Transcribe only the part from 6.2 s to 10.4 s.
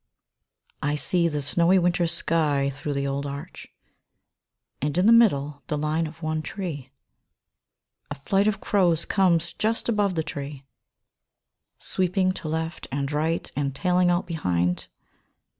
one tree. A flight of crows comes just above the